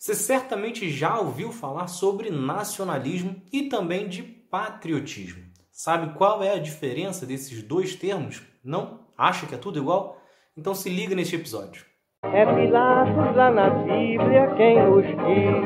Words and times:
Você 0.00 0.14
certamente 0.14 0.88
já 0.88 1.20
ouviu 1.20 1.52
falar 1.52 1.86
sobre 1.86 2.30
nacionalismo 2.30 3.36
e 3.52 3.68
também 3.68 4.08
de 4.08 4.22
patriotismo. 4.22 5.42
Sabe 5.70 6.16
qual 6.16 6.42
é 6.42 6.54
a 6.54 6.58
diferença 6.58 7.26
desses 7.26 7.62
dois 7.62 7.94
termos? 7.94 8.42
Não? 8.64 9.00
Acha 9.14 9.44
que 9.44 9.54
é 9.54 9.58
tudo 9.58 9.78
igual? 9.78 10.18
Então 10.56 10.74
se 10.74 10.88
liga 10.88 11.14
neste 11.14 11.36
episódio. 11.36 11.84
É 12.22 12.46
Pilatos 12.46 13.36
lá 13.36 13.50
na 13.50 13.68
Bíblia 13.68 14.54
quem 14.56 14.82
nos 14.82 15.04
diz. 15.04 15.60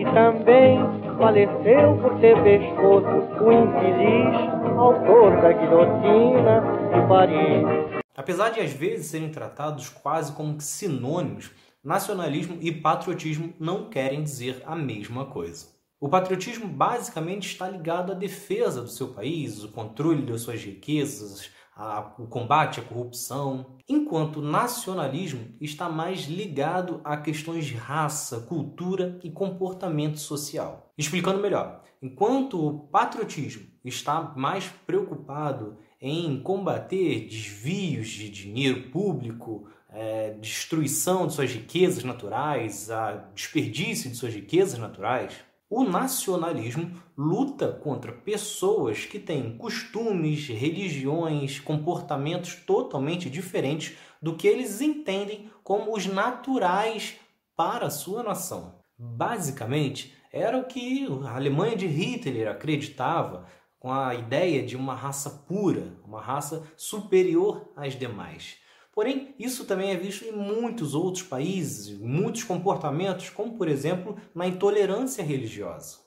E 0.00 0.04
também 0.12 0.80
faleceu 1.18 1.96
por 2.02 2.18
ter 2.18 2.34
pescoço 2.42 3.44
o 3.44 3.52
infeliz 3.52 4.76
autor 4.76 5.40
da 5.40 5.52
guilhotina 5.52 6.62
de 6.92 7.08
Paris. 7.08 8.02
Apesar 8.16 8.50
de 8.50 8.58
às 8.58 8.72
vezes 8.72 9.06
serem 9.06 9.30
tratados 9.30 9.88
quase 9.88 10.32
como 10.32 10.60
sinônimos, 10.60 11.52
nacionalismo 11.88 12.58
e 12.60 12.70
patriotismo 12.70 13.54
não 13.58 13.88
querem 13.88 14.22
dizer 14.22 14.62
a 14.66 14.76
mesma 14.76 15.24
coisa. 15.24 15.68
O 15.98 16.06
patriotismo 16.06 16.68
basicamente 16.68 17.48
está 17.48 17.66
ligado 17.66 18.12
à 18.12 18.14
defesa 18.14 18.82
do 18.82 18.90
seu 18.90 19.08
país, 19.08 19.64
o 19.64 19.72
controle 19.72 20.20
das 20.26 20.42
suas 20.42 20.62
riquezas, 20.62 21.50
a, 21.74 22.14
o 22.18 22.26
combate 22.26 22.78
à 22.78 22.82
corrupção, 22.82 23.78
enquanto 23.88 24.36
o 24.36 24.42
nacionalismo 24.42 25.56
está 25.62 25.88
mais 25.88 26.26
ligado 26.26 27.00
a 27.02 27.16
questões 27.16 27.64
de 27.64 27.74
raça, 27.74 28.40
cultura 28.40 29.18
e 29.24 29.30
comportamento 29.30 30.18
social. 30.18 30.92
Explicando 30.98 31.40
melhor, 31.40 31.82
enquanto 32.02 32.66
o 32.66 32.80
patriotismo 32.88 33.66
está 33.82 34.34
mais 34.36 34.68
preocupado 34.86 35.78
em 35.98 36.40
combater 36.42 37.26
desvios 37.26 38.08
de 38.08 38.28
dinheiro 38.28 38.90
público, 38.90 39.66
é, 39.90 40.30
destruição 40.40 41.26
de 41.26 41.34
suas 41.34 41.50
riquezas 41.50 42.04
naturais, 42.04 42.90
a 42.90 43.12
desperdício 43.34 44.10
de 44.10 44.16
suas 44.16 44.34
riquezas 44.34 44.78
naturais, 44.78 45.32
o 45.70 45.84
nacionalismo 45.84 46.92
luta 47.16 47.72
contra 47.72 48.12
pessoas 48.12 49.04
que 49.04 49.18
têm 49.18 49.56
costumes, 49.58 50.48
religiões, 50.48 51.60
comportamentos 51.60 52.54
totalmente 52.54 53.28
diferentes 53.28 53.96
do 54.20 54.34
que 54.34 54.48
eles 54.48 54.80
entendem 54.80 55.50
como 55.62 55.94
os 55.94 56.06
naturais 56.06 57.16
para 57.54 57.86
a 57.86 57.90
sua 57.90 58.22
nação. 58.22 58.78
Basicamente, 58.98 60.16
era 60.32 60.58
o 60.58 60.64
que 60.64 61.06
a 61.24 61.36
Alemanha 61.36 61.76
de 61.76 61.86
Hitler 61.86 62.48
acreditava 62.48 63.46
com 63.78 63.92
a 63.92 64.14
ideia 64.14 64.64
de 64.64 64.76
uma 64.76 64.94
raça 64.94 65.44
pura, 65.46 65.98
uma 66.04 66.20
raça 66.20 66.66
superior 66.76 67.70
às 67.76 67.96
demais. 67.96 68.56
Porém, 68.98 69.32
isso 69.38 69.64
também 69.64 69.92
é 69.92 69.96
visto 69.96 70.24
em 70.24 70.32
muitos 70.32 70.92
outros 70.92 71.22
países, 71.22 71.96
muitos 72.00 72.42
comportamentos, 72.42 73.30
como 73.30 73.56
por 73.56 73.68
exemplo 73.68 74.16
na 74.34 74.44
intolerância 74.44 75.22
religiosa. 75.22 75.98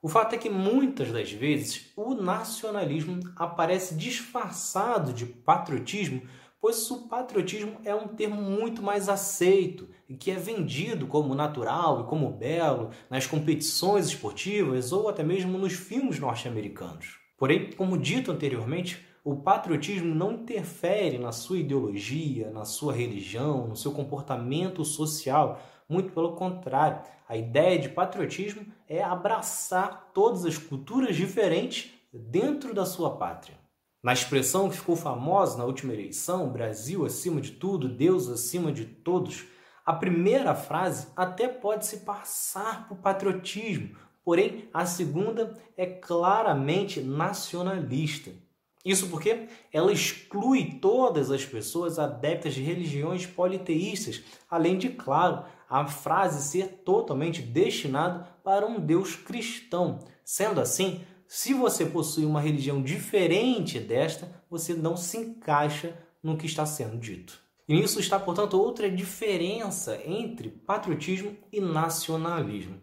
O 0.00 0.08
fato 0.08 0.34
é 0.34 0.38
que 0.38 0.48
muitas 0.48 1.12
das 1.12 1.30
vezes 1.30 1.92
o 1.94 2.14
nacionalismo 2.14 3.20
aparece 3.36 3.94
disfarçado 3.96 5.12
de 5.12 5.26
patriotismo, 5.26 6.22
pois 6.58 6.90
o 6.90 7.06
patriotismo 7.06 7.82
é 7.84 7.94
um 7.94 8.08
termo 8.08 8.40
muito 8.40 8.82
mais 8.82 9.10
aceito 9.10 9.86
e 10.08 10.16
que 10.16 10.30
é 10.30 10.36
vendido 10.36 11.06
como 11.06 11.34
natural 11.34 12.00
e 12.00 12.04
como 12.04 12.32
belo 12.32 12.92
nas 13.10 13.26
competições 13.26 14.06
esportivas 14.06 14.90
ou 14.90 15.06
até 15.10 15.22
mesmo 15.22 15.58
nos 15.58 15.74
filmes 15.74 16.18
norte-americanos. 16.18 17.18
Porém, 17.36 17.72
como 17.72 17.98
dito 17.98 18.32
anteriormente, 18.32 19.06
o 19.30 19.36
patriotismo 19.36 20.14
não 20.14 20.32
interfere 20.32 21.18
na 21.18 21.32
sua 21.32 21.58
ideologia, 21.58 22.50
na 22.50 22.64
sua 22.64 22.94
religião, 22.94 23.68
no 23.68 23.76
seu 23.76 23.92
comportamento 23.92 24.86
social. 24.86 25.60
Muito 25.86 26.12
pelo 26.12 26.32
contrário, 26.32 27.02
a 27.28 27.36
ideia 27.36 27.78
de 27.78 27.90
patriotismo 27.90 28.64
é 28.88 29.02
abraçar 29.02 30.12
todas 30.14 30.46
as 30.46 30.56
culturas 30.56 31.14
diferentes 31.14 31.92
dentro 32.10 32.72
da 32.72 32.86
sua 32.86 33.18
pátria. 33.18 33.58
Na 34.02 34.14
expressão 34.14 34.70
que 34.70 34.76
ficou 34.76 34.96
famosa 34.96 35.58
na 35.58 35.66
última 35.66 35.92
eleição, 35.92 36.48
Brasil 36.48 37.04
acima 37.04 37.38
de 37.38 37.50
tudo, 37.50 37.86
Deus 37.86 38.30
acima 38.30 38.72
de 38.72 38.86
todos, 38.86 39.44
a 39.84 39.92
primeira 39.92 40.54
frase 40.54 41.08
até 41.14 41.48
pode 41.48 41.84
se 41.84 41.98
passar 41.98 42.88
por 42.88 42.96
patriotismo, 42.96 43.94
porém 44.24 44.70
a 44.72 44.86
segunda 44.86 45.54
é 45.76 45.84
claramente 45.84 47.02
nacionalista. 47.02 48.47
Isso 48.88 49.08
porque 49.08 49.48
ela 49.70 49.92
exclui 49.92 50.78
todas 50.80 51.30
as 51.30 51.44
pessoas 51.44 51.98
adeptas 51.98 52.54
de 52.54 52.62
religiões 52.62 53.26
politeístas, 53.26 54.22
além 54.50 54.78
de, 54.78 54.88
claro, 54.88 55.44
a 55.68 55.86
frase 55.86 56.48
ser 56.48 56.68
totalmente 56.86 57.42
destinada 57.42 58.26
para 58.42 58.66
um 58.66 58.80
Deus 58.80 59.14
cristão. 59.14 59.98
Sendo 60.24 60.58
assim, 60.58 61.02
se 61.26 61.52
você 61.52 61.84
possui 61.84 62.24
uma 62.24 62.40
religião 62.40 62.82
diferente 62.82 63.78
desta, 63.78 64.26
você 64.48 64.72
não 64.72 64.96
se 64.96 65.18
encaixa 65.18 65.94
no 66.22 66.38
que 66.38 66.46
está 66.46 66.64
sendo 66.64 66.96
dito. 66.96 67.38
E 67.68 67.74
nisso 67.74 68.00
está, 68.00 68.18
portanto, 68.18 68.58
outra 68.58 68.90
diferença 68.90 70.00
entre 70.06 70.48
patriotismo 70.48 71.36
e 71.52 71.60
nacionalismo. 71.60 72.80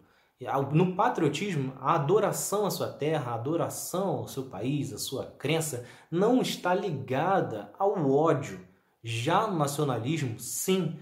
No 0.73 0.95
patriotismo, 0.95 1.73
a 1.79 1.95
adoração 1.95 2.65
à 2.65 2.69
sua 2.69 2.89
terra, 2.89 3.31
a 3.31 3.35
adoração 3.35 4.17
ao 4.17 4.27
seu 4.27 4.43
país, 4.43 4.91
à 4.91 4.97
sua 4.97 5.25
crença, 5.25 5.85
não 6.11 6.41
está 6.41 6.73
ligada 6.73 7.71
ao 7.79 8.11
ódio. 8.11 8.59
Já 9.01 9.47
no 9.47 9.57
nacionalismo, 9.57 10.37
sim, 10.37 10.99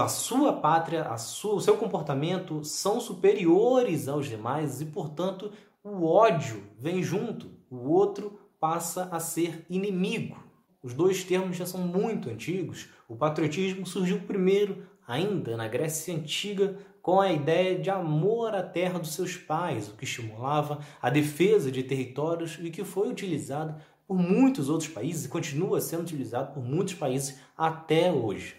a 0.00 0.08
sua 0.08 0.54
pátria, 0.54 1.04
a 1.04 1.16
sua, 1.16 1.54
o 1.54 1.60
seu 1.60 1.76
comportamento 1.76 2.64
são 2.64 3.00
superiores 3.00 4.08
aos 4.08 4.26
demais 4.26 4.80
e, 4.80 4.86
portanto, 4.86 5.52
o 5.82 6.04
ódio 6.06 6.64
vem 6.78 7.02
junto. 7.02 7.50
O 7.70 7.90
outro 7.90 8.40
passa 8.58 9.08
a 9.12 9.20
ser 9.20 9.64
inimigo. 9.70 10.42
Os 10.82 10.94
dois 10.94 11.22
termos 11.22 11.56
já 11.56 11.64
são 11.64 11.80
muito 11.80 12.28
antigos. 12.28 12.88
O 13.08 13.14
patriotismo 13.14 13.86
surgiu 13.86 14.20
primeiro, 14.22 14.86
ainda 15.06 15.56
na 15.56 15.68
Grécia 15.68 16.14
Antiga, 16.14 16.76
com 17.04 17.20
a 17.20 17.30
ideia 17.30 17.78
de 17.78 17.90
amor 17.90 18.54
à 18.54 18.62
terra 18.62 18.98
dos 18.98 19.12
seus 19.12 19.36
pais, 19.36 19.88
o 19.88 19.92
que 19.92 20.04
estimulava 20.04 20.78
a 21.02 21.10
defesa 21.10 21.70
de 21.70 21.82
territórios 21.82 22.58
e 22.62 22.70
que 22.70 22.82
foi 22.82 23.10
utilizado 23.10 23.74
por 24.08 24.16
muitos 24.16 24.70
outros 24.70 24.88
países 24.88 25.26
e 25.26 25.28
continua 25.28 25.82
sendo 25.82 26.00
utilizado 26.00 26.54
por 26.54 26.64
muitos 26.64 26.94
países 26.94 27.38
até 27.58 28.10
hoje. 28.10 28.56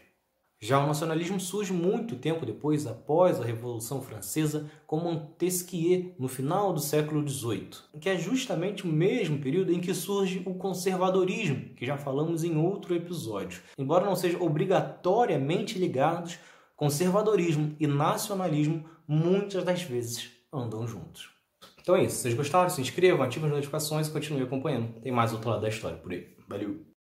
Já 0.59 0.77
o 0.77 0.85
nacionalismo 0.85 1.39
surge 1.39 1.73
muito 1.73 2.17
tempo 2.17 2.45
depois, 2.45 2.85
após 2.85 3.41
a 3.41 3.43
Revolução 3.43 3.99
Francesa, 3.99 4.69
como 4.85 5.05
Montesquieu, 5.05 6.13
no 6.19 6.27
final 6.27 6.71
do 6.71 6.79
século 6.79 7.27
XVIII, 7.27 7.69
que 7.99 8.09
é 8.09 8.17
justamente 8.17 8.85
o 8.85 8.87
mesmo 8.87 9.39
período 9.39 9.73
em 9.73 9.79
que 9.79 9.93
surge 9.93 10.43
o 10.45 10.53
conservadorismo, 10.53 11.73
que 11.75 11.85
já 11.85 11.97
falamos 11.97 12.43
em 12.43 12.55
outro 12.57 12.93
episódio. 12.93 13.63
Embora 13.75 14.05
não 14.05 14.15
sejam 14.15 14.43
obrigatoriamente 14.43 15.79
ligados, 15.79 16.37
conservadorismo 16.75 17.75
e 17.79 17.87
nacionalismo 17.87 18.85
muitas 19.07 19.63
das 19.63 19.81
vezes 19.81 20.31
andam 20.51 20.87
juntos. 20.87 21.29
Então 21.81 21.95
é 21.95 22.03
isso. 22.03 22.15
Se 22.15 22.21
vocês 22.23 22.33
gostaram, 22.33 22.69
se 22.69 22.81
inscrevam, 22.81 23.23
ativem 23.23 23.47
as 23.47 23.55
notificações 23.55 24.07
e 24.07 24.11
continuem 24.11 24.45
acompanhando. 24.45 24.99
Tem 25.01 25.11
mais 25.11 25.33
outro 25.33 25.49
lado 25.49 25.61
da 25.61 25.69
história 25.69 25.97
por 25.97 26.11
aí. 26.11 26.35
Valeu! 26.47 26.94